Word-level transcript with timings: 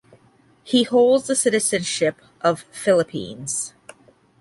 He 0.63 0.81
holds 0.81 1.27
the 1.27 1.35
citizenship 1.35 2.19
of 2.43 2.61
Philippines. 2.71 3.75